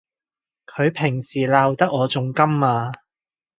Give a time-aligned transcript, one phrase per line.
[0.65, 2.91] 佢平時鬧得我仲甘啊！